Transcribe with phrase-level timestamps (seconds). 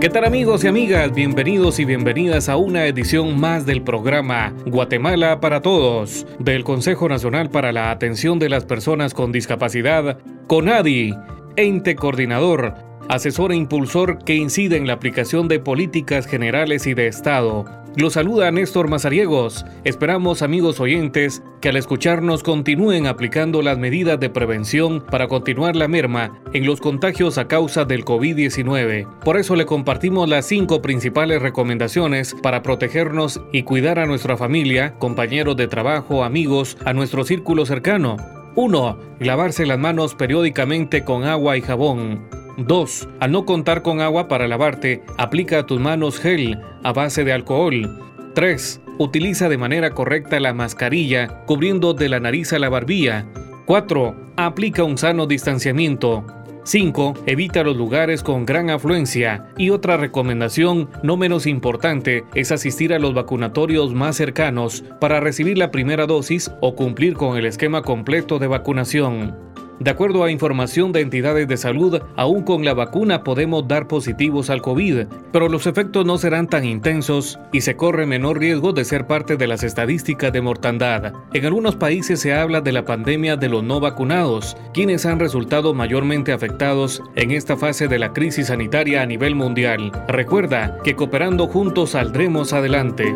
[0.00, 1.12] ¿Qué tal amigos y amigas?
[1.12, 7.50] Bienvenidos y bienvenidas a una edición más del programa Guatemala para Todos del Consejo Nacional
[7.50, 11.14] para la Atención de las Personas con Discapacidad, CONADI,
[11.56, 12.72] ente coordinador,
[13.10, 18.14] asesor e impulsor que incide en la aplicación de políticas generales y de Estado los
[18.14, 19.64] saluda Néstor Mazariegos.
[19.84, 25.88] Esperamos, amigos oyentes, que al escucharnos continúen aplicando las medidas de prevención para continuar la
[25.88, 29.06] merma en los contagios a causa del COVID-19.
[29.24, 34.94] Por eso le compartimos las cinco principales recomendaciones para protegernos y cuidar a nuestra familia,
[34.98, 38.16] compañeros de trabajo, amigos, a nuestro círculo cercano.
[38.56, 38.98] 1.
[39.20, 42.39] Lavarse las manos periódicamente con agua y jabón.
[42.66, 43.08] 2.
[43.20, 47.32] Al no contar con agua para lavarte, aplica a tus manos gel a base de
[47.32, 47.98] alcohol.
[48.34, 48.80] 3.
[48.98, 53.26] Utiliza de manera correcta la mascarilla, cubriendo de la nariz a la barbilla.
[53.66, 54.32] 4.
[54.36, 56.24] Aplica un sano distanciamiento.
[56.64, 57.14] 5.
[57.26, 59.46] Evita los lugares con gran afluencia.
[59.56, 65.58] Y otra recomendación, no menos importante, es asistir a los vacunatorios más cercanos para recibir
[65.58, 69.36] la primera dosis o cumplir con el esquema completo de vacunación.
[69.80, 74.50] De acuerdo a información de entidades de salud, aún con la vacuna podemos dar positivos
[74.50, 78.84] al COVID, pero los efectos no serán tan intensos y se corre menor riesgo de
[78.84, 81.14] ser parte de las estadísticas de mortandad.
[81.32, 85.72] En algunos países se habla de la pandemia de los no vacunados, quienes han resultado
[85.72, 89.92] mayormente afectados en esta fase de la crisis sanitaria a nivel mundial.
[90.08, 93.14] Recuerda que cooperando juntos saldremos adelante.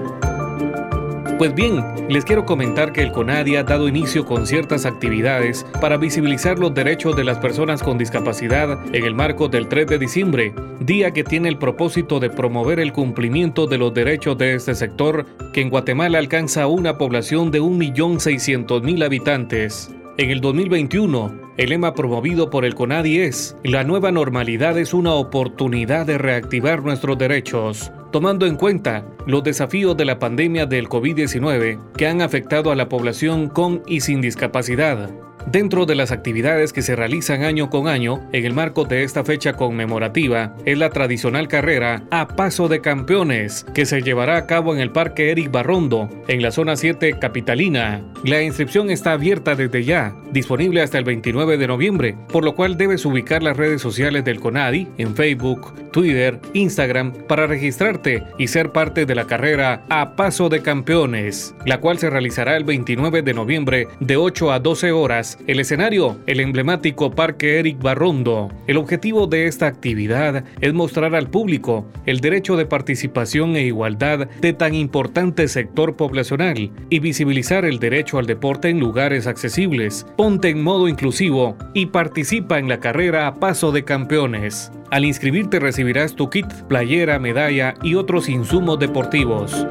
[1.36, 5.96] Pues bien, les quiero comentar que el CONADI ha dado inicio con ciertas actividades para
[5.96, 10.54] visibilizar los derechos de las personas con discapacidad en el marco del 3 de diciembre,
[10.78, 15.26] día que tiene el propósito de promover el cumplimiento de los derechos de este sector,
[15.52, 19.90] que en Guatemala alcanza una población de 1.600.000 habitantes.
[20.16, 25.12] En el 2021, el lema promovido por el CONADI es, la nueva normalidad es una
[25.14, 31.80] oportunidad de reactivar nuestros derechos tomando en cuenta los desafíos de la pandemia del COVID-19
[31.96, 35.10] que han afectado a la población con y sin discapacidad.
[35.46, 39.24] Dentro de las actividades que se realizan año con año en el marco de esta
[39.24, 44.74] fecha conmemorativa es la tradicional carrera a paso de campeones que se llevará a cabo
[44.74, 48.02] en el Parque Eric Barrondo en la zona 7 capitalina.
[48.24, 52.78] La inscripción está abierta desde ya, disponible hasta el 29 de noviembre, por lo cual
[52.78, 58.72] debes ubicar las redes sociales del CONADI en Facebook, Twitter, Instagram para registrarte y ser
[58.72, 63.34] parte de la carrera a paso de campeones, la cual se realizará el 29 de
[63.34, 68.50] noviembre de 8 a 12 horas el escenario, el emblemático Parque Eric Barrondo.
[68.66, 74.28] El objetivo de esta actividad es mostrar al público el derecho de participación e igualdad
[74.40, 80.06] de tan importante sector poblacional y visibilizar el derecho al deporte en lugares accesibles.
[80.16, 84.70] Ponte en modo inclusivo y participa en la carrera a paso de campeones.
[84.90, 89.66] Al inscribirte recibirás tu kit, playera, medalla y otros insumos deportivos.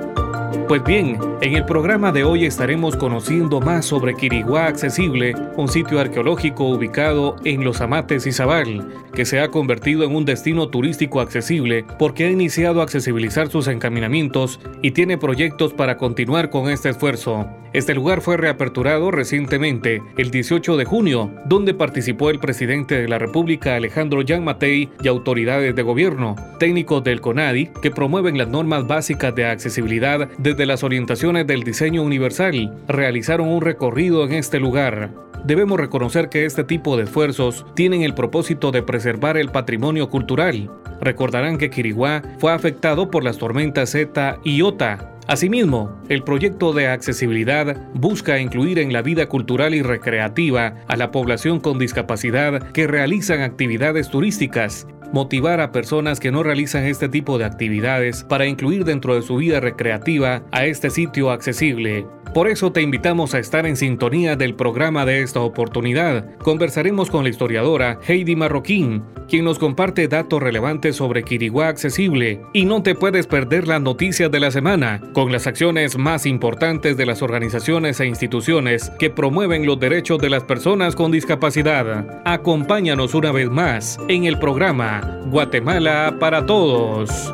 [0.68, 6.00] Pues bien, en el programa de hoy estaremos conociendo más sobre Quiriguá Accesible, un sitio
[6.00, 11.20] arqueológico ubicado en Los Amates y Zabal, que se ha convertido en un destino turístico
[11.20, 16.90] accesible porque ha iniciado a accesibilizar sus encaminamientos y tiene proyectos para continuar con este
[16.90, 17.46] esfuerzo.
[17.74, 23.18] Este lugar fue reaperturado recientemente, el 18 de junio, donde participó el presidente de la
[23.18, 28.86] República Alejandro Jan Matei y autoridades de gobierno, técnicos del CONADI, que promueven las normas
[28.86, 35.12] básicas de accesibilidad desde las orientaciones del diseño universal, realizaron un recorrido en este lugar.
[35.46, 40.72] Debemos reconocer que este tipo de esfuerzos tienen el propósito de preservar el patrimonio cultural.
[41.02, 45.10] Recordarán que Quiriguá fue afectado por las tormentas Z y Iota.
[45.28, 51.12] Asimismo, el proyecto de accesibilidad busca incluir en la vida cultural y recreativa a la
[51.12, 57.38] población con discapacidad que realizan actividades turísticas motivar a personas que no realizan este tipo
[57.38, 62.08] de actividades para incluir dentro de su vida recreativa a este sitio accesible.
[62.34, 66.36] Por eso te invitamos a estar en sintonía del programa de esta oportunidad.
[66.40, 72.42] Conversaremos con la historiadora Heidi Marroquín, quien nos comparte datos relevantes sobre Quiriguá Accesible.
[72.52, 76.98] Y no te puedes perder las noticias de la semana, con las acciones más importantes
[76.98, 82.24] de las organizaciones e instituciones que promueven los derechos de las personas con discapacidad.
[82.26, 87.32] Acompáñanos una vez más en el programa Guatemala para Todos.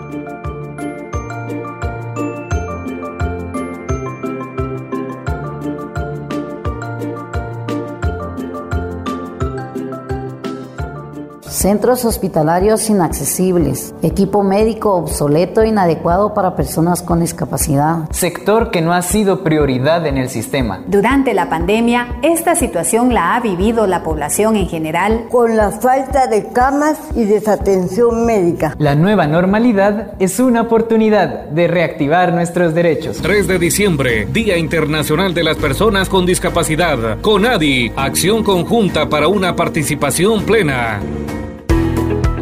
[11.59, 18.09] Centros hospitalarios inaccesibles, equipo médico obsoleto e inadecuado para personas con discapacidad.
[18.11, 20.81] Sector que no ha sido prioridad en el sistema.
[20.87, 26.27] Durante la pandemia, esta situación la ha vivido la población en general con la falta
[26.27, 28.73] de camas y desatención médica.
[28.79, 33.17] La nueva normalidad es una oportunidad de reactivar nuestros derechos.
[33.17, 37.19] 3 de diciembre, Día Internacional de las Personas con Discapacidad.
[37.19, 41.01] CONADI, acción conjunta para una participación plena.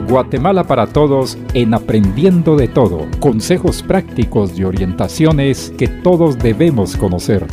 [0.08, 3.06] Guatemala para Todos en Aprendiendo de Todo.
[3.20, 7.46] Consejos prácticos y orientaciones que todos debemos conocer.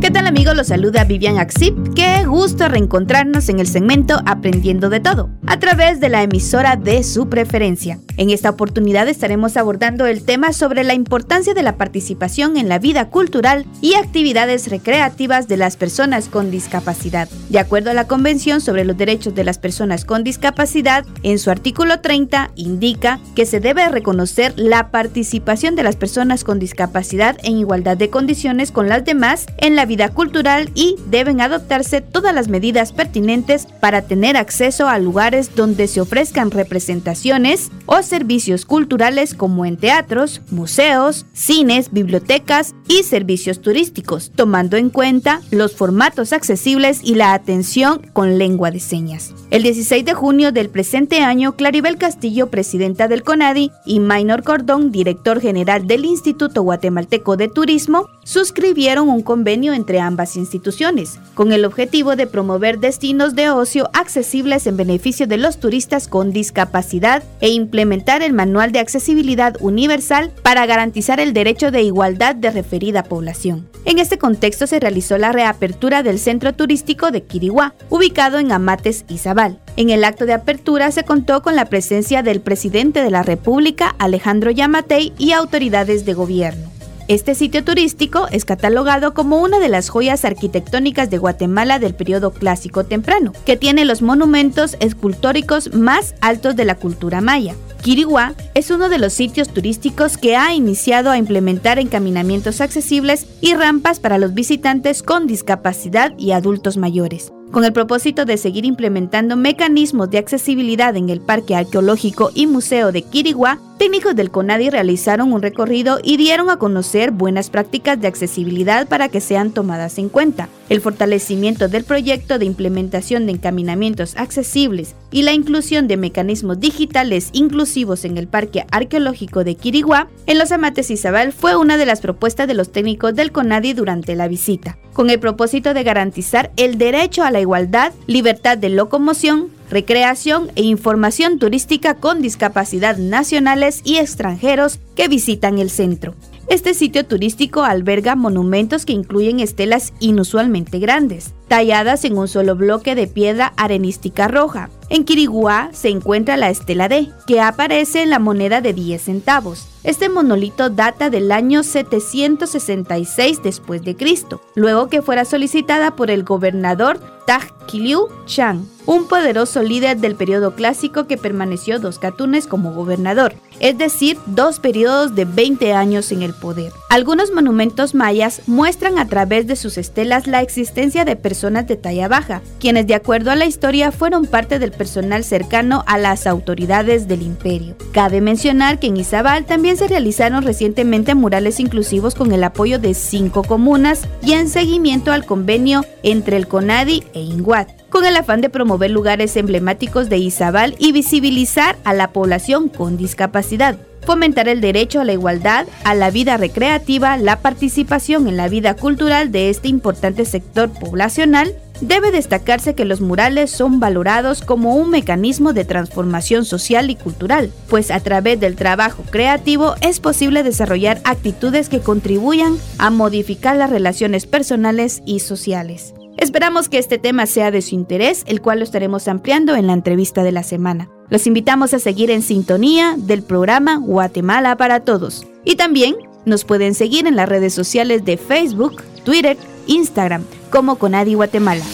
[0.00, 0.56] ¿Qué tal amigos?
[0.56, 1.76] Los saluda Vivian Axip.
[1.94, 7.04] Qué gusto reencontrarnos en el segmento Aprendiendo de Todo, a través de la emisora de
[7.04, 8.00] su preferencia.
[8.18, 12.78] En esta oportunidad estaremos abordando el tema sobre la importancia de la participación en la
[12.78, 17.28] vida cultural y actividades recreativas de las personas con discapacidad.
[17.48, 21.50] De acuerdo a la Convención sobre los Derechos de las Personas con Discapacidad, en su
[21.50, 27.56] artículo 30 indica que se debe reconocer la participación de las personas con discapacidad en
[27.56, 32.48] igualdad de condiciones con las demás en la vida cultural y deben adoptarse todas las
[32.48, 39.64] medidas pertinentes para tener acceso a lugares donde se ofrezcan representaciones o servicios culturales como
[39.64, 47.14] en teatros, museos, cines, bibliotecas y servicios turísticos, tomando en cuenta los formatos accesibles y
[47.14, 49.34] la atención con lengua de señas.
[49.50, 54.90] El 16 de junio del presente año, Claribel Castillo, presidenta del CONADI, y Maynor Cordón,
[54.90, 61.64] director general del Instituto Guatemalteco de Turismo, suscribieron un convenio entre ambas instituciones, con el
[61.64, 67.50] objetivo de promover destinos de ocio accesibles en beneficio de los turistas con discapacidad e
[67.50, 73.68] implementar el Manual de Accesibilidad Universal para garantizar el derecho de igualdad de referida población.
[73.84, 79.04] En este contexto se realizó la reapertura del centro turístico de Quiriguá, ubicado en Amates
[79.08, 79.58] y Zabal.
[79.76, 83.94] En el acto de apertura se contó con la presencia del presidente de la República,
[83.98, 86.72] Alejandro Yamatei, y autoridades de gobierno.
[87.08, 92.32] Este sitio turístico es catalogado como una de las joyas arquitectónicas de Guatemala del periodo
[92.32, 97.54] clásico temprano, que tiene los monumentos escultóricos más altos de la cultura maya.
[97.82, 103.54] Quiriguá es uno de los sitios turísticos que ha iniciado a implementar encaminamientos accesibles y
[103.54, 109.36] rampas para los visitantes con discapacidad y adultos mayores con el propósito de seguir implementando
[109.36, 115.32] mecanismos de accesibilidad en el Parque Arqueológico y Museo de Quiriguá, técnicos del CONADI realizaron
[115.32, 120.08] un recorrido y dieron a conocer buenas prácticas de accesibilidad para que sean tomadas en
[120.08, 120.48] cuenta.
[120.68, 127.30] El fortalecimiento del proyecto de implementación de encaminamientos accesibles y la inclusión de mecanismos digitales
[127.32, 132.00] inclusivos en el Parque Arqueológico de Quiriguá, en los Amates Isabel, fue una de las
[132.00, 136.78] propuestas de los técnicos del CONADI durante la visita, con el propósito de garantizar el
[136.78, 143.96] derecho a la igualdad, libertad de locomoción, recreación e información turística con discapacidad nacionales y
[143.96, 146.14] extranjeros que visitan el centro.
[146.48, 152.94] Este sitio turístico alberga monumentos que incluyen estelas inusualmente grandes, talladas en un solo bloque
[152.94, 154.70] de piedra arenística roja.
[154.88, 159.68] En Quiriguá se encuentra la estela D, que aparece en la moneda de 10 centavos.
[159.84, 166.22] Este monolito data del año 766 después de Cristo, luego que fuera solicitada por el
[166.22, 173.34] gobernador Tajkiliu Chang, un poderoso líder del periodo clásico que permaneció dos catunes como gobernador,
[173.60, 176.72] es decir, dos periodos de 20 años en el poder.
[176.88, 182.06] Algunos monumentos mayas muestran a través de sus estelas la existencia de personas de talla
[182.06, 187.08] baja, quienes de acuerdo a la historia fueron parte del personal cercano a las autoridades
[187.08, 187.74] del imperio.
[187.92, 192.94] Cabe mencionar que en Izabal también se realizaron recientemente murales inclusivos con el apoyo de
[192.94, 198.40] cinco comunas y en seguimiento al convenio entre el CONADI e INGUAT con el afán
[198.40, 204.60] de promover lugares emblemáticos de Izabal y visibilizar a la población con discapacidad fomentar el
[204.60, 209.50] derecho a la igualdad, a la vida recreativa, la participación en la vida cultural de
[209.50, 215.64] este importante sector poblacional, debe destacarse que los murales son valorados como un mecanismo de
[215.64, 221.80] transformación social y cultural, pues a través del trabajo creativo es posible desarrollar actitudes que
[221.80, 225.94] contribuyan a modificar las relaciones personales y sociales.
[226.16, 229.72] Esperamos que este tema sea de su interés, el cual lo estaremos ampliando en la
[229.72, 230.88] entrevista de la semana.
[231.08, 235.26] Los invitamos a seguir en sintonía del programa Guatemala para Todos.
[235.44, 241.14] Y también nos pueden seguir en las redes sociales de Facebook, Twitter, Instagram, como Conadi
[241.14, 241.64] Guatemala.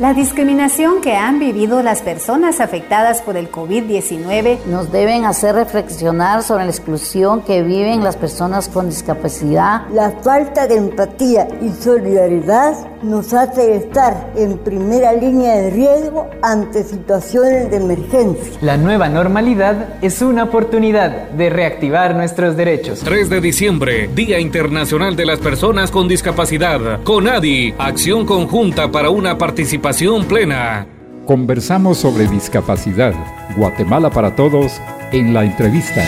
[0.00, 6.42] La discriminación que han vivido las personas afectadas por el COVID-19 nos deben hacer reflexionar
[6.42, 9.82] sobre la exclusión que viven las personas con discapacidad.
[9.92, 12.74] La falta de empatía y solidaridad
[13.04, 18.52] nos hace estar en primera línea de riesgo ante situaciones de emergencia.
[18.62, 23.00] La nueva normalidad es una oportunidad de reactivar nuestros derechos.
[23.04, 27.00] 3 de diciembre, Día Internacional de las Personas con Discapacidad.
[27.04, 29.83] CONADI, acción conjunta para una participación
[30.26, 30.86] plena.
[31.26, 33.12] Conversamos sobre discapacidad.
[33.54, 34.80] Guatemala para todos
[35.12, 36.02] en la entrevista.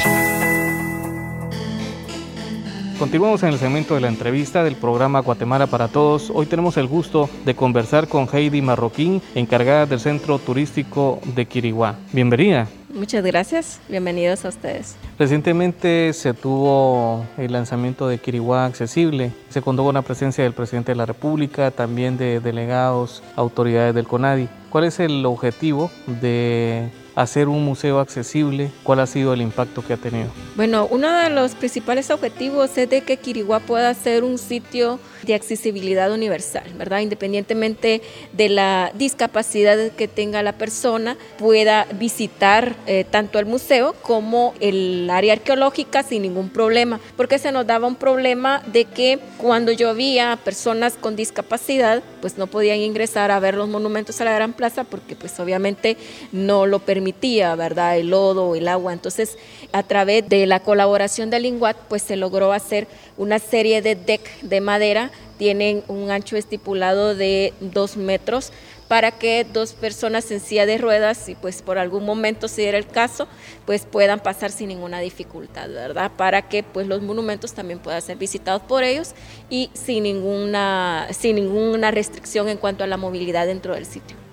[2.98, 6.32] Continuamos en el segmento de la entrevista del programa Guatemala para Todos.
[6.34, 11.96] Hoy tenemos el gusto de conversar con Heidi Marroquín, encargada del Centro Turístico de Quiriguá.
[12.12, 12.66] Bienvenida.
[12.96, 14.96] Muchas gracias, bienvenidos a ustedes.
[15.18, 19.32] Recientemente se tuvo el lanzamiento de Quiriguá Accesible.
[19.50, 24.06] Se contó con la presencia del presidente de la República, también de delegados, autoridades del
[24.06, 24.48] CONADI.
[24.70, 28.70] ¿Cuál es el objetivo de hacer un museo accesible?
[28.82, 30.28] ¿Cuál ha sido el impacto que ha tenido?
[30.54, 35.34] Bueno, uno de los principales objetivos es de que Quiriguá pueda ser un sitio de
[35.34, 37.00] accesibilidad universal, ¿verdad?
[37.00, 38.02] Independientemente
[38.32, 45.08] de la discapacidad que tenga la persona, pueda visitar eh, tanto el museo como el
[45.10, 50.38] área arqueológica sin ningún problema, porque se nos daba un problema de que cuando llovía
[50.44, 54.84] personas con discapacidad, pues no podían ingresar a ver los monumentos a la Gran Plaza
[54.84, 55.96] porque pues obviamente
[56.32, 57.98] no lo permitía, ¿verdad?
[57.98, 58.92] El lodo, el agua.
[58.92, 59.36] Entonces,
[59.72, 64.40] a través de la colaboración de Linguat, pues se logró hacer una serie de deck
[64.42, 68.52] de madera tienen un ancho estipulado de dos metros
[68.88, 72.78] para que dos personas en silla de ruedas, y pues por algún momento si era
[72.78, 73.26] el caso,
[73.64, 76.12] pues puedan pasar sin ninguna dificultad, ¿verdad?
[76.16, 79.14] Para que pues los monumentos también puedan ser visitados por ellos
[79.50, 84.25] y sin ninguna, sin ninguna restricción en cuanto a la movilidad dentro del sitio.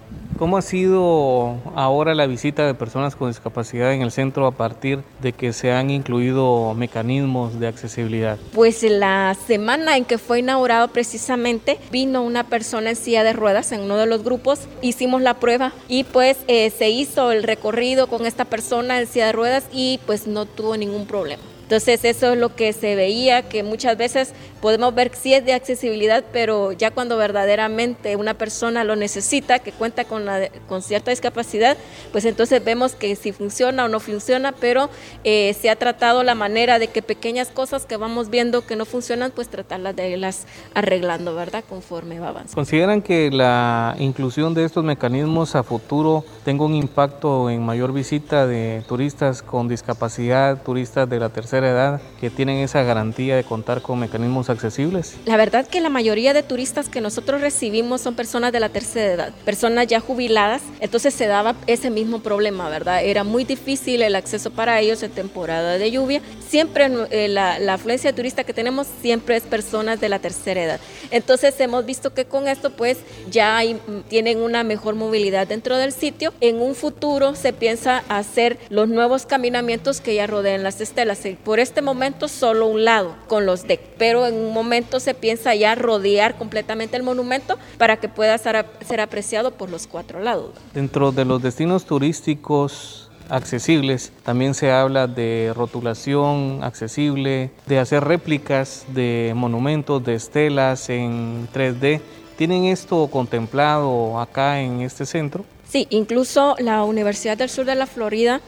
[0.44, 5.00] ¿Cómo ha sido ahora la visita de personas con discapacidad en el centro a partir
[5.22, 8.38] de que se han incluido mecanismos de accesibilidad?
[8.52, 13.72] Pues la semana en que fue inaugurado precisamente vino una persona en silla de ruedas
[13.72, 18.08] en uno de los grupos, hicimos la prueba y pues eh, se hizo el recorrido
[18.08, 21.53] con esta persona en silla de ruedas y pues no tuvo ningún problema.
[21.64, 25.54] Entonces eso es lo que se veía, que muchas veces podemos ver sí es de
[25.54, 30.26] accesibilidad, pero ya cuando verdaderamente una persona lo necesita, que cuenta con,
[30.68, 31.78] con cierta discapacidad,
[32.12, 34.90] pues entonces vemos que si funciona o no funciona, pero
[35.24, 38.86] eh, se ha tratado la manera de que pequeñas cosas que vamos viendo que no
[38.86, 41.64] funcionan, pues tratarlas de irlas arreglando, ¿verdad?
[41.68, 42.56] Conforme va avanzando.
[42.56, 48.48] ¿Consideran que la inclusión de estos mecanismos a futuro tenga un impacto en mayor visita
[48.48, 53.82] de turistas con discapacidad, turistas de la tercera edad que tienen esa garantía de contar
[53.82, 55.16] con mecanismos accesibles?
[55.26, 59.14] La verdad que la mayoría de turistas que nosotros recibimos son personas de la tercera
[59.14, 63.04] edad, personas ya jubiladas, entonces se daba ese mismo problema, ¿verdad?
[63.04, 66.22] Era muy difícil el acceso para ellos en temporada de lluvia.
[66.48, 70.64] Siempre eh, la, la afluencia de turista que tenemos siempre es personas de la tercera
[70.64, 70.80] edad.
[71.12, 72.98] Entonces hemos visto que con esto pues
[73.30, 76.34] ya hay, tienen una mejor movilidad dentro del sitio.
[76.42, 81.20] En un futuro se piensa hacer los nuevos caminamientos que ya rodean las estelas.
[81.44, 85.54] Por este momento solo un lado con los decks, pero en un momento se piensa
[85.56, 90.52] ya rodear completamente el monumento para que pueda ser apreciado por los cuatro lados.
[90.74, 94.12] Dentro de los destinos turísticos accesibles.
[94.24, 102.02] También se habla de rotulación accesible, de hacer réplicas de monumentos, de estelas en 3D.
[102.38, 105.46] ¿Tienen esto contemplado acá en este centro?
[105.70, 108.42] Sí, incluso la Universidad del Sur de la Florida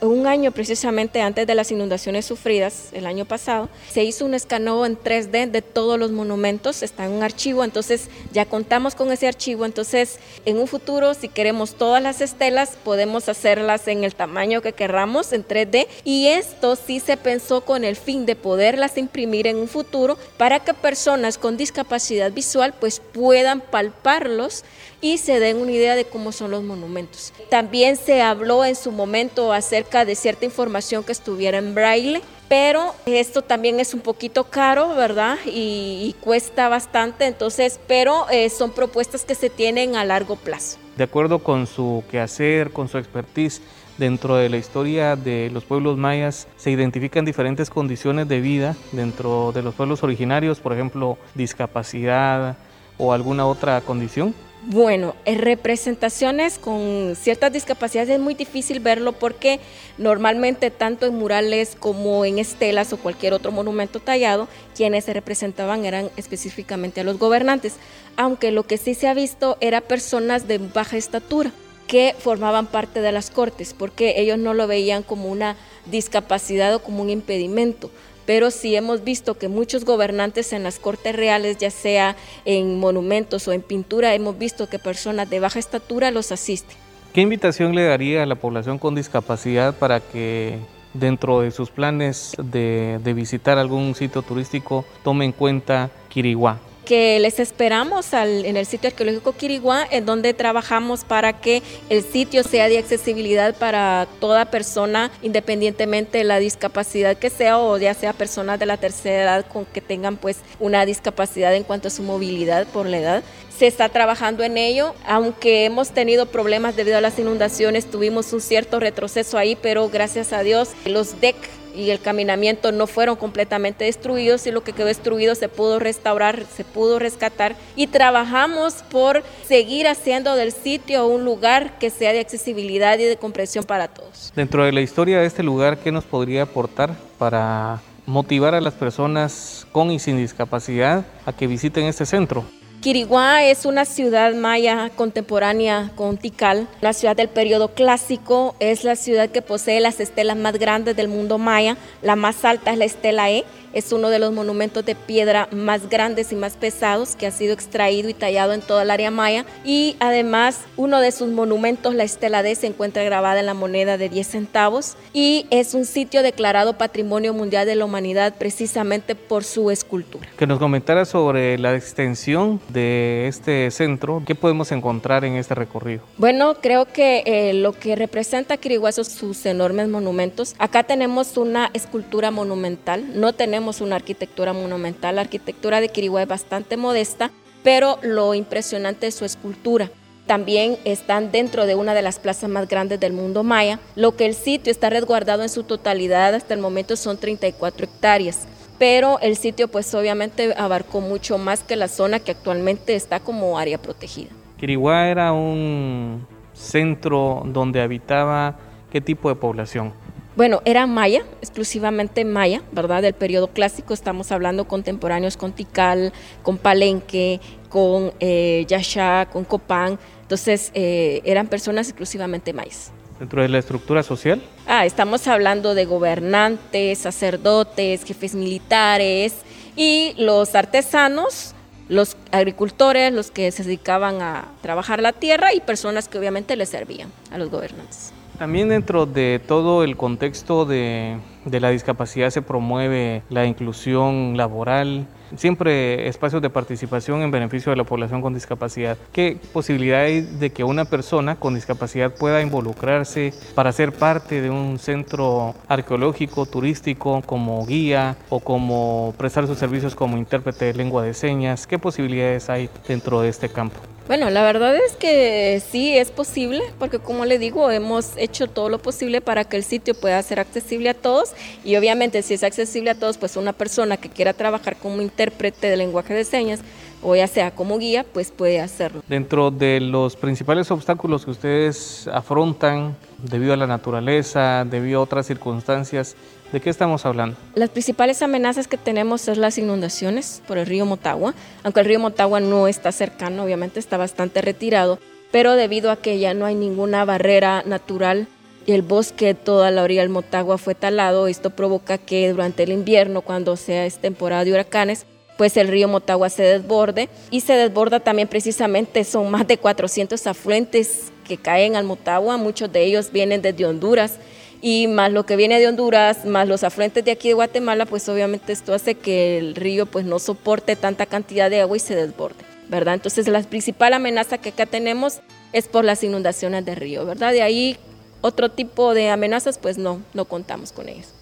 [0.00, 4.86] un año precisamente antes de las inundaciones sufridas, el año pasado, se hizo un escaneo
[4.86, 9.28] en 3D de todos los monumentos, está en un archivo, entonces ya contamos con ese
[9.28, 14.62] archivo, entonces en un futuro si queremos todas las estelas podemos hacerlas en el tamaño
[14.62, 19.46] que querramos en 3D y esto sí se pensó con el fin de poderlas imprimir
[19.46, 24.64] en un futuro para que personas con discapacidad visual pues puedan palparlos
[25.00, 27.32] y se den una idea de cómo son los monumentos.
[27.48, 32.94] También se habló en su momento acerca de cierta información que estuviera en braille, pero
[33.06, 35.38] esto también es un poquito caro, ¿verdad?
[35.46, 40.78] Y, cuesta bastante, entonces, pero eh, son propuestas que se tienen a largo plazo.
[40.96, 43.62] De acuerdo con su quehacer, con su expertise,
[44.00, 49.52] dentro de la historia de los pueblos mayas se identifican diferentes condiciones de vida dentro
[49.52, 52.56] de los pueblos originarios, por ejemplo, discapacidad
[52.98, 54.34] o alguna otra condición.
[54.62, 59.58] Bueno, en representaciones con ciertas discapacidades es muy difícil verlo porque
[59.96, 65.86] normalmente tanto en murales como en estelas o cualquier otro monumento tallado, quienes se representaban
[65.86, 67.76] eran específicamente a los gobernantes,
[68.16, 71.52] aunque lo que sí se ha visto era personas de baja estatura
[71.86, 76.82] que formaban parte de las cortes, porque ellos no lo veían como una discapacidad o
[76.82, 77.90] como un impedimento,
[78.30, 83.48] pero sí hemos visto que muchos gobernantes en las cortes reales, ya sea en monumentos
[83.48, 86.76] o en pintura, hemos visto que personas de baja estatura los asisten.
[87.12, 90.60] ¿Qué invitación le daría a la población con discapacidad para que
[90.94, 96.60] dentro de sus planes de, visitar algún sitio turístico tome en cuenta Quiriguá?
[96.90, 102.42] Que les esperamos en el sitio arqueológico Quiriguá, en donde trabajamos para que el sitio
[102.42, 108.12] sea de accesibilidad para toda persona, independientemente de la discapacidad que sea, o ya sea
[108.12, 112.02] personas de la tercera edad con que tengan pues una discapacidad en cuanto a su
[112.02, 113.22] movilidad por la edad.
[113.56, 118.40] Se está trabajando en ello, aunque hemos tenido problemas debido a las inundaciones, tuvimos un
[118.40, 121.36] cierto retroceso ahí, pero gracias a Dios los DEC
[121.74, 126.44] y el caminamiento no fueron completamente destruidos y lo que quedó destruido se pudo restaurar,
[126.54, 132.20] se pudo rescatar y trabajamos por seguir haciendo del sitio un lugar que sea de
[132.20, 134.32] accesibilidad y de comprensión para todos.
[134.34, 138.74] Dentro de la historia de este lugar, ¿qué nos podría aportar para motivar a las
[138.74, 142.44] personas con y sin discapacidad a que visiten este centro?
[142.80, 148.96] Quiriguá es una ciudad maya contemporánea con Tikal, la ciudad del periodo clásico, es la
[148.96, 152.86] ciudad que posee las estelas más grandes del mundo maya, la más alta es la
[152.86, 157.26] estela E, es uno de los monumentos de piedra más grandes y más pesados que
[157.26, 159.44] ha sido extraído y tallado en toda el área maya.
[159.64, 163.96] Y además, uno de sus monumentos, la Estela D, se encuentra grabada en la moneda
[163.98, 169.44] de 10 centavos y es un sitio declarado Patrimonio Mundial de la Humanidad precisamente por
[169.44, 170.28] su escultura.
[170.36, 176.02] Que nos comentara sobre la extensión de este centro, ¿qué podemos encontrar en este recorrido?
[176.16, 180.54] Bueno, creo que eh, lo que representa Quiriguá son sus enormes monumentos.
[180.58, 185.16] Acá tenemos una escultura monumental, no tenemos una arquitectura monumental.
[185.16, 187.30] La arquitectura de Quiriguá es bastante modesta,
[187.62, 189.90] pero lo impresionante es su escultura.
[190.26, 193.80] También están dentro de una de las plazas más grandes del mundo maya.
[193.96, 198.46] Lo que el sitio está resguardado en su totalidad hasta el momento son 34 hectáreas
[198.80, 203.58] pero el sitio pues obviamente abarcó mucho más que la zona que actualmente está como
[203.58, 204.30] área protegida.
[204.56, 208.56] Quiriguá era un centro donde habitaba
[208.90, 209.92] qué tipo de población?
[210.40, 213.02] Bueno, era maya, exclusivamente maya, ¿verdad?
[213.02, 219.98] Del periodo clásico, estamos hablando contemporáneos con Tikal, con Palenque, con eh, Yasha, con Copán,
[220.22, 222.90] entonces eh, eran personas exclusivamente mayas.
[223.18, 224.40] ¿Dentro de la estructura social?
[224.66, 229.34] Ah, estamos hablando de gobernantes, sacerdotes, jefes militares
[229.76, 231.54] y los artesanos,
[231.90, 236.70] los agricultores, los que se dedicaban a trabajar la tierra y personas que obviamente les
[236.70, 238.14] servían a los gobernantes.
[238.40, 246.08] También dentro de todo el contexto de, la discapacidad se promueve la inclusión laboral, siempre
[246.08, 248.96] espacios de participación en beneficio de la población con discapacidad.
[249.12, 254.50] ¿Qué posibilidad hay de que una persona con discapacidad pueda involucrarse para ser parte de
[254.50, 261.02] un centro arqueológico, turístico, como guía o como prestar sus servicios como intérprete de lengua
[261.02, 261.66] de señas?
[261.66, 263.80] ¿Qué posibilidades hay dentro de este campo?
[264.10, 268.68] Bueno, la verdad es que sí es posible, porque como le digo, hemos hecho todo
[268.68, 271.29] lo posible para que el sitio pueda ser accesible a todos
[271.64, 275.68] y obviamente si es accesible a todos, pues una persona que quiera trabajar como intérprete
[275.68, 276.60] de lenguaje de señas
[277.02, 279.02] o ya sea como guía, pues puede hacerlo.
[279.08, 285.26] Dentro de los principales obstáculos que ustedes afrontan debido a la naturaleza, debido a otras
[285.26, 286.16] circunstancias,
[286.52, 287.36] ¿De qué estamos hablando?
[287.54, 292.00] Las principales amenazas que tenemos es las inundaciones por el río Motagua, aunque el río
[292.00, 294.98] Motagua no está cercano, obviamente está bastante retirado,
[295.30, 298.26] pero debido a que ya no hay ninguna barrera natural
[298.66, 302.72] y el bosque toda la orilla del Motagua fue talado, esto provoca que durante el
[302.72, 307.54] invierno, cuando sea es temporada de huracanes, pues el río Motagua se desborde y se
[307.54, 313.10] desborda también precisamente, son más de 400 afluentes que caen al Motagua, muchos de ellos
[313.10, 314.18] vienen desde Honduras
[314.60, 318.06] y más lo que viene de Honduras, más los afluentes de aquí de Guatemala, pues
[318.08, 321.94] obviamente esto hace que el río pues no soporte tanta cantidad de agua y se
[321.94, 322.94] desborde, ¿verdad?
[322.94, 325.20] Entonces la principal amenaza que acá tenemos
[325.52, 327.32] es por las inundaciones del río, ¿verdad?
[327.32, 327.78] De ahí
[328.20, 331.14] otro tipo de amenazas pues no, no contamos con ellas.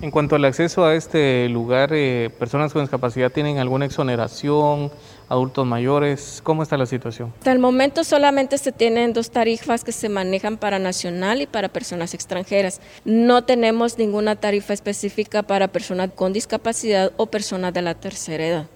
[0.00, 4.90] En cuanto al acceso a este lugar, eh, ¿personas con discapacidad tienen alguna exoneración?
[5.28, 6.40] adultos mayores?
[6.42, 7.32] ¿Cómo está la situación?
[7.38, 11.68] Hasta el momento solamente se tienen dos tarifas que se manejan para nacional y para
[11.68, 12.80] personas extranjeras.
[13.04, 18.66] No tenemos ninguna tarifa específica para personas con discapacidad o personas de la tercera edad.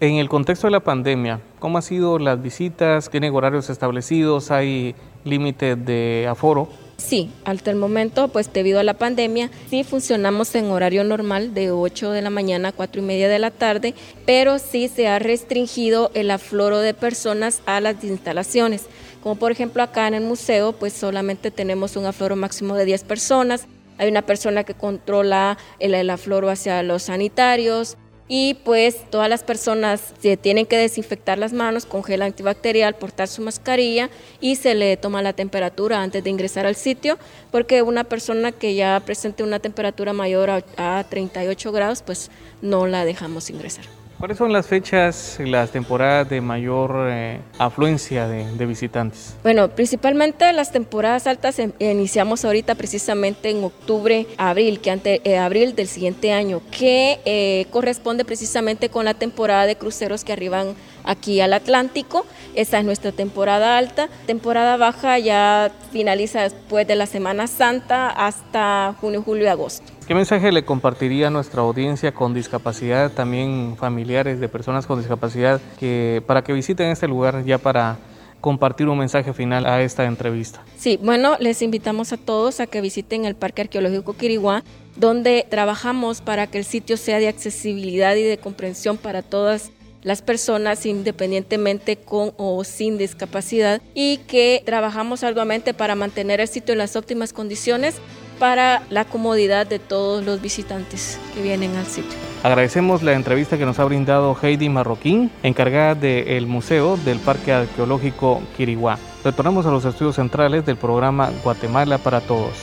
[0.00, 3.08] En el contexto de la pandemia, ¿cómo han sido las visitas?
[3.08, 4.50] ¿Tienen horarios establecidos?
[4.50, 6.68] ¿Hay límite de aforo?
[6.96, 11.70] Sí, hasta el momento, pues debido a la pandemia, sí funcionamos en horario normal de
[11.70, 15.18] 8 de la mañana a 4 y media de la tarde, pero sí se ha
[15.18, 18.86] restringido el afloro de personas a las instalaciones.
[19.22, 23.04] Como por ejemplo acá en el museo, pues solamente tenemos un afloro máximo de 10
[23.04, 23.66] personas.
[23.98, 29.44] Hay una persona que controla el, el afloro hacia los sanitarios, y pues todas las
[29.44, 34.10] personas se tienen que desinfectar las manos con gel antibacterial, portar su mascarilla
[34.40, 37.18] y se le toma la temperatura antes de ingresar al sitio,
[37.50, 42.30] porque una persona que ya presente una temperatura mayor a, a 38 grados, pues
[42.62, 43.84] no la dejamos ingresar.
[44.18, 49.36] ¿Cuáles son las fechas, las temporadas de mayor eh, afluencia de, visitantes?
[49.42, 55.36] Bueno, principalmente las temporadas altas em, iniciamos ahorita precisamente en octubre, abril, que ante eh,
[55.36, 60.74] abril del siguiente año, que eh, corresponde precisamente con la temporada de cruceros que arriban
[61.06, 62.26] aquí al Atlántico.
[62.54, 64.08] Esa es nuestra temporada alta.
[64.26, 69.84] Temporada baja ya finaliza después de la Semana Santa hasta junio, julio y agosto.
[70.06, 75.60] ¿Qué mensaje le compartiría a nuestra audiencia con discapacidad, también familiares de personas con discapacidad,
[75.80, 77.96] que, para que visiten este lugar ya para
[78.40, 80.62] compartir un mensaje final a esta entrevista?
[80.76, 84.62] Sí, bueno, les invitamos a todos a que visiten el Parque Arqueológico Quiriguá,
[84.94, 90.22] donde trabajamos para que el sitio sea de accesibilidad y de comprensión para todas las
[90.22, 96.78] personas independientemente con o sin discapacidad y que trabajamos arduamente para mantener el sitio en
[96.78, 97.96] las óptimas condiciones
[98.38, 102.18] para la comodidad de todos los visitantes que vienen al sitio.
[102.42, 108.42] Agradecemos la entrevista que nos ha brindado Heidi Marroquín, encargada del Museo del Parque Arqueológico
[108.56, 108.98] Quiriguá.
[109.24, 112.54] Retornamos a los estudios centrales del programa Guatemala para Todos.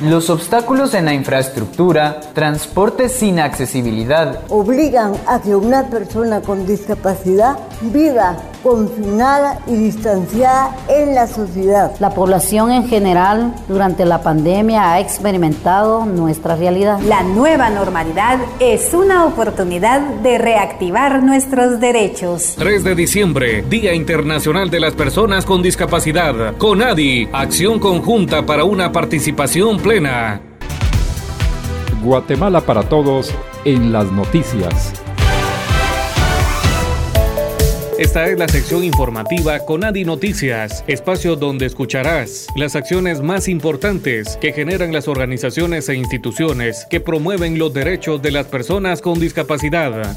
[0.00, 7.56] Los obstáculos en la infraestructura, transporte sin accesibilidad, obligan a que una persona con discapacidad
[7.80, 11.92] viva confinada y distanciada en la sociedad.
[12.00, 16.98] La población en general durante la pandemia ha experimentado nuestra realidad.
[17.00, 22.54] La nueva normalidad es una oportunidad de reactivar nuestros derechos.
[22.58, 26.56] 3 de diciembre, Día Internacional de las Personas con Discapacidad.
[26.56, 30.40] CONADI, acción conjunta para una participación plena.
[32.02, 33.30] Guatemala para todos
[33.64, 35.03] en las noticias.
[37.96, 44.36] Esta es la sección informativa con Adi Noticias, espacio donde escucharás las acciones más importantes
[44.40, 50.16] que generan las organizaciones e instituciones que promueven los derechos de las personas con discapacidad.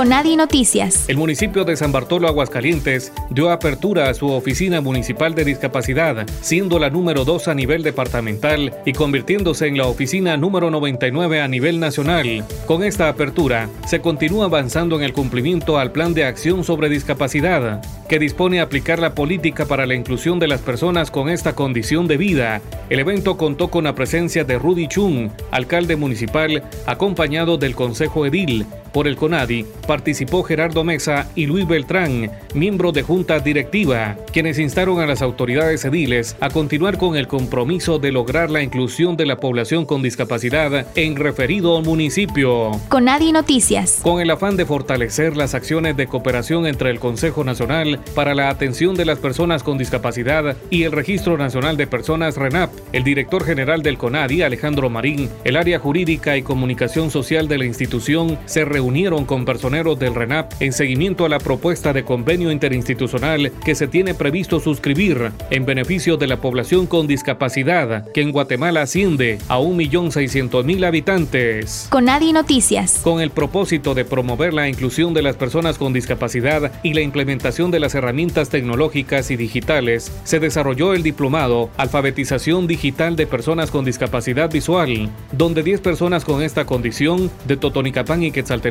[0.00, 1.04] Conadi Noticias.
[1.10, 6.78] El municipio de San Bartolo Aguascalientes dio apertura a su oficina municipal de discapacidad, siendo
[6.78, 11.80] la número 2 a nivel departamental y convirtiéndose en la oficina número 99 a nivel
[11.80, 12.46] nacional.
[12.64, 17.82] Con esta apertura, se continúa avanzando en el cumplimiento al Plan de Acción sobre Discapacidad,
[18.08, 22.08] que dispone a aplicar la política para la inclusión de las personas con esta condición
[22.08, 22.62] de vida.
[22.88, 28.64] El evento contó con la presencia de Rudy Chung, alcalde municipal, acompañado del Consejo Edil,
[28.92, 35.00] por el CONADI participó Gerardo Mesa y Luis Beltrán, miembros de junta directiva, quienes instaron
[35.00, 39.36] a las autoridades ediles a continuar con el compromiso de lograr la inclusión de la
[39.36, 42.72] población con discapacidad en referido municipio.
[42.88, 44.00] CONADI Noticias.
[44.02, 48.48] Con el afán de fortalecer las acciones de cooperación entre el Consejo Nacional para la
[48.48, 53.44] Atención de las Personas con Discapacidad y el Registro Nacional de Personas RENAP, el director
[53.44, 58.64] general del CONADI, Alejandro Marín, el área jurídica y comunicación social de la institución, se
[58.80, 63.86] unieron con personeros del RENAP en seguimiento a la propuesta de convenio interinstitucional que se
[63.86, 69.58] tiene previsto suscribir en beneficio de la población con discapacidad, que en Guatemala asciende a
[69.58, 71.88] 1.600.000 habitantes.
[71.90, 73.00] Con Adi Noticias.
[73.02, 77.70] Con el propósito de promover la inclusión de las personas con discapacidad y la implementación
[77.70, 83.84] de las herramientas tecnológicas y digitales, se desarrolló el diplomado Alfabetización Digital de Personas con
[83.84, 88.69] Discapacidad Visual, donde 10 personas con esta condición de Totonicapán y Quetzaltenango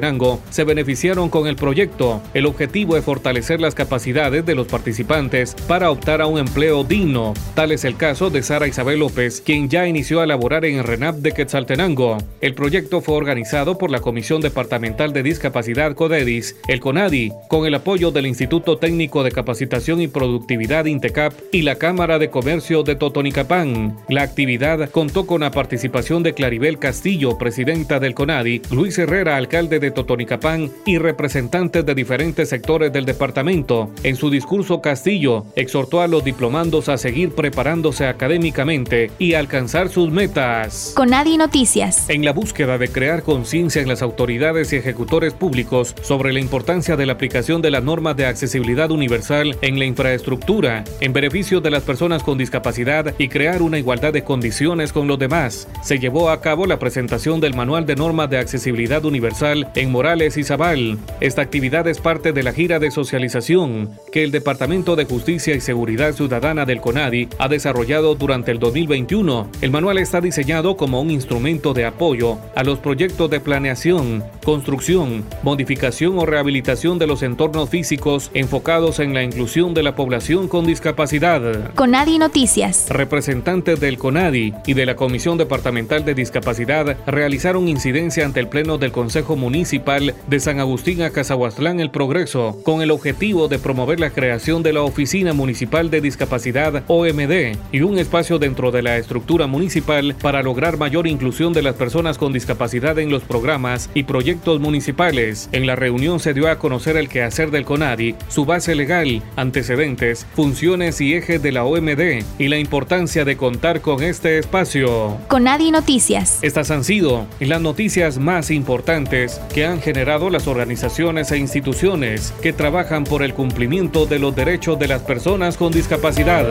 [0.50, 2.22] se beneficiaron con el proyecto.
[2.34, 7.34] El objetivo es fortalecer las capacidades de los participantes para optar a un empleo digno.
[7.54, 10.84] Tal es el caso de Sara Isabel López, quien ya inició a laborar en el
[10.84, 12.18] RENAP de Quetzaltenango.
[12.42, 17.76] El proyecto fue organizado por la Comisión Departamental de Discapacidad CODEDIS, el CONADI, con el
[17.76, 22.96] apoyo del Instituto Técnico de Capacitación y Productividad INTECAP y la Cámara de Comercio de
[22.96, 23.98] Totonicapán.
[24.08, 29.80] La actividad contó con la participación de Claribel Castillo, presidenta del CONADI, Luis Herrera, alcalde
[29.80, 33.92] de Totonicapán y representantes de diferentes sectores del departamento.
[34.04, 40.12] En su discurso, Castillo exhortó a los diplomandos a seguir preparándose académicamente y alcanzar sus
[40.12, 40.94] metas.
[40.96, 42.10] CONADI Noticias.
[42.10, 46.96] En la búsqueda de crear conciencia en las autoridades y ejecutores públicos sobre la importancia
[46.96, 51.70] de la aplicación de las normas de accesibilidad universal en la infraestructura en beneficio de
[51.70, 56.30] las personas con discapacidad y crear una igualdad de condiciones con los demás, se llevó
[56.30, 60.98] a cabo la presentación del Manual de Normas de Accesibilidad Universal en Morales y Zabal.
[61.22, 65.62] Esta actividad es parte de la gira de socialización que el Departamento de Justicia y
[65.62, 69.50] Seguridad Ciudadana del CONADI ha desarrollado durante el 2021.
[69.62, 75.24] El manual está diseñado como un instrumento de apoyo a los proyectos de planeación, construcción,
[75.44, 80.66] modificación o rehabilitación de los entornos físicos enfocados en la inclusión de la población con
[80.66, 81.74] discapacidad.
[81.76, 82.88] CONADI Noticias.
[82.90, 88.78] Representantes del CONADI y de la Comisión Departamental de Discapacidad realizaron incidencia ante el Pleno
[88.78, 94.00] del Consejo Municipal de San Agustín a Cazahuastlán El Progreso con el objetivo de promover
[94.00, 98.98] la creación de la Oficina Municipal de Discapacidad OMD y un espacio dentro de la
[98.98, 104.04] estructura municipal para lograr mayor inclusión de las personas con discapacidad en los programas y
[104.04, 105.50] proyectos municipales.
[105.52, 110.26] En la reunión se dio a conocer el quehacer del CONADI, su base legal, antecedentes,
[110.34, 115.18] funciones y ejes de la OMD y la importancia de contar con este espacio.
[115.28, 116.40] CONADI Noticias.
[116.42, 122.54] Estas han sido las noticias más importantes que han generado las organizaciones e instituciones que
[122.54, 126.46] trabajan por el cumplimiento de los derechos de las personas con discapacidad.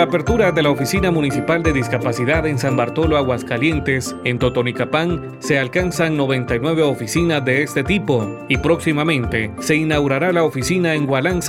[0.00, 5.58] La apertura de la Oficina Municipal de Discapacidad en San Bartolo, Aguascalientes, en Totonicapán, se
[5.58, 11.06] alcanzan 99 oficinas de este tipo y próximamente se inaugurará la oficina en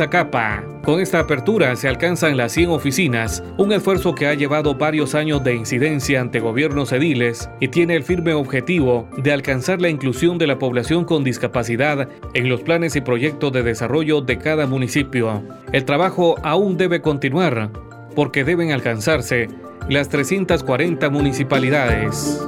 [0.10, 0.66] Capa.
[0.84, 5.42] Con esta apertura se alcanzan las 100 oficinas, un esfuerzo que ha llevado varios años
[5.46, 10.48] de incidencia ante gobiernos ediles y tiene el firme objetivo de alcanzar la inclusión de
[10.48, 15.42] la población con discapacidad en los planes y proyectos de desarrollo de cada municipio.
[15.72, 17.70] El trabajo aún debe continuar
[18.16, 19.50] porque deben alcanzarse
[19.90, 22.48] las 340 municipalidades.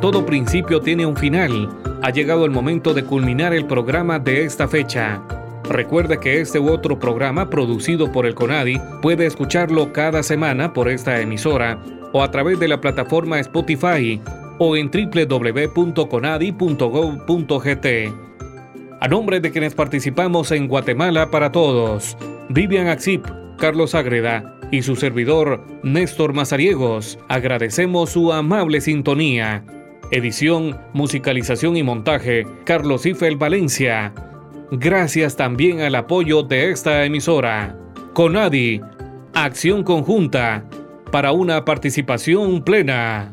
[0.00, 1.70] Todo principio tiene un final.
[2.02, 5.22] Ha llegado el momento de culminar el programa de esta fecha.
[5.68, 10.90] Recuerde que este u otro programa producido por el CONADI puede escucharlo cada semana por
[10.90, 14.20] esta emisora o a través de la plataforma Spotify
[14.58, 17.86] o en www.conadi.gov.gt.
[19.00, 22.18] A nombre de quienes participamos en Guatemala para Todos,
[22.50, 23.24] Vivian Axip,
[23.64, 29.64] Carlos Ágreda y su servidor Néstor Mazariegos, agradecemos su amable sintonía.
[30.10, 34.12] Edición, musicalización y montaje, Carlos Ifel Valencia.
[34.70, 37.74] Gracias también al apoyo de esta emisora.
[38.12, 38.82] Conadi,
[39.32, 40.66] acción conjunta
[41.10, 43.32] para una participación plena.